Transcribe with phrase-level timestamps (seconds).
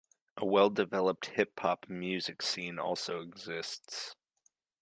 [0.37, 4.15] A well-developed hip hop music scene also exists.